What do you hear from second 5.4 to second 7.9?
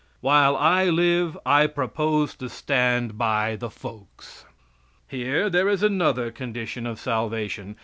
there is another condition of salvation.